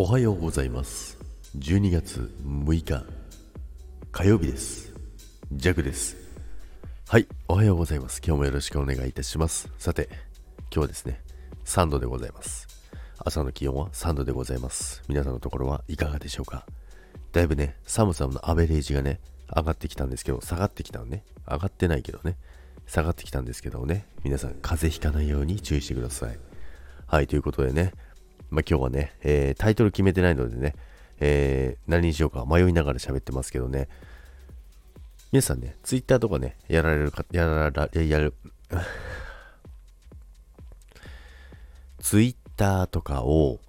[0.00, 1.18] おはようございます。
[1.58, 3.04] 12月6日
[4.12, 4.94] 火曜日です。
[5.50, 6.16] ジャクです。
[7.08, 8.22] はいおはようございます。
[8.24, 9.68] 今日もよろしくお願いいたします。
[9.76, 10.08] さて
[10.72, 11.20] 今日はですね
[11.64, 12.68] 3度でございます。
[13.18, 15.02] 朝の気温は3度でございます。
[15.08, 16.64] 皆さんのところはいかがでしょうか？
[17.32, 19.18] だいぶね寒さのアベレージがね
[19.52, 21.24] 上がってきたんですけど下がってきたのね。
[21.44, 22.36] 上がってないけどね。
[22.86, 24.06] 下がってきたんですけどね。
[24.22, 26.38] 皆さん風邪ひかないように注意してください。
[27.08, 27.94] はいということでね
[28.50, 30.74] まあ、今日はね、えー、タイトル決めてないのでね、
[31.20, 33.88] えー、何にしようか迷いながら喋ってますけどね、
[35.30, 38.34] 皆さんね、ツイッターとかね、やられるか、やらら、やる、
[42.00, 43.60] ツイッターとかを、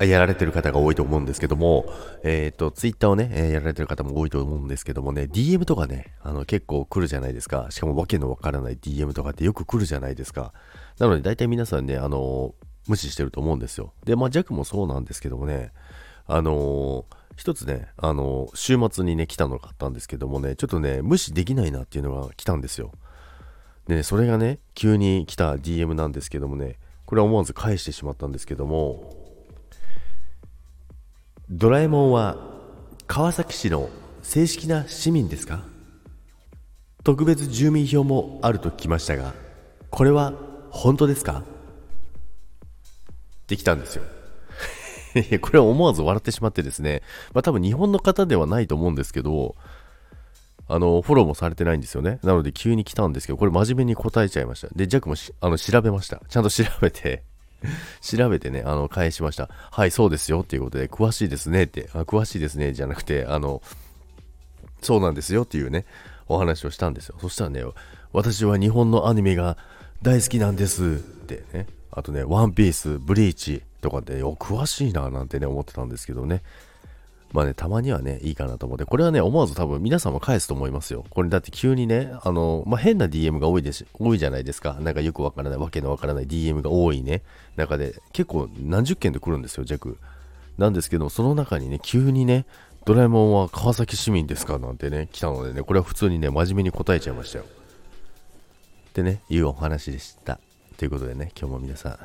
[0.00, 1.86] やられてる方が多いと思うんですけども、
[2.24, 7.68] えっ、ー、と、ツイッターをね、えー、やられてる方も多いと思うんですけどもね、DM とかね、あの、結構来るじゃないですか。
[7.70, 10.52] しかもわけのわからない DM とかってよく来るじゃないですか。
[10.98, 12.54] なので、大体皆さんね、あの
[12.86, 13.92] 無視してると思うんですよ。
[14.04, 15.72] で、まあ、弱もそうなんですけどもね、
[16.26, 22.92] あのー、一つね、あのー、週末にね、来たのがあったんですけどもね、ちょっとね、無視できないなっていうのが来たんですよ。
[23.88, 29.12] でね、それがね、急に来た DM なんですけどもね、これは思わず返してしまったんですけども、
[31.50, 32.38] ドラえもんは
[33.06, 33.90] 川崎市の
[34.22, 35.62] 正式な市民ですか？
[37.02, 39.34] 特別住民票もあると聞きましたが、
[39.90, 40.32] これは
[40.70, 41.42] 本当ですか？
[43.46, 44.02] できたんですよ。
[45.40, 49.54] これは思わず笑ってしまってですね、まあ多分日本の方ではないと思うんですけど、
[50.66, 52.18] あの、フォローもされてないんですよね。
[52.22, 54.68] なので急に来たんですけど、これ真面目に答えちゃいました。
[54.74, 56.22] で、ジャックもあの調べました。
[56.28, 57.22] ちゃんと調べて
[58.00, 59.48] 調べてね、あの、返しました。
[59.70, 63.62] はい、そうですよっていうことで、詳しいですねって、あ詳しいですねじゃなくて、あの、
[64.80, 65.84] そうなんですよっていうね、
[66.28, 67.16] お話をしたんですよ。
[67.20, 67.64] そしたらね、
[68.12, 69.56] 私は日本のアニメが
[70.02, 70.86] 大好きなんですっ
[71.26, 76.42] てね、あとね、ワンピース、ブリーチとかで、お、詳しいななんてね、思ってたんですけどね。
[77.32, 81.04] まあね、たまにはね、いいかなと思って、これはね、思わず多分皆さんも返すと思いますよ。
[81.10, 84.74] これだって急にね、あの、まあ、変な DM が多いです、多いじゃないですか。
[84.80, 87.22] なんかよくわからない、わけのわからない DM が多いね、
[87.56, 89.96] 中で、結構何十件で来るんですよ、弱。
[90.58, 92.46] なんですけど、その中にね、急にね、
[92.84, 97.44] ドラえもんは川崎市民ですかなんてね、来たのでね、これは普通にね、真面目に答えちゃいましたよ。
[98.90, 100.38] ってね、いうお話でした。
[100.76, 101.98] ということでね、今日も皆さん、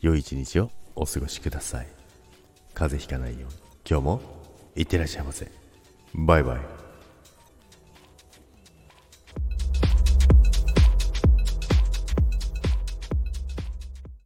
[0.00, 1.86] 良い一日をお過ごしください。
[2.74, 3.56] 風邪ひかないように、
[3.88, 4.20] 今日も
[4.76, 5.50] いってらっしゃいませ。
[6.14, 6.83] バイバイ。